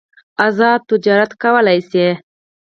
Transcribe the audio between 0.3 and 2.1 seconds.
ازاد تجارت کولای شي.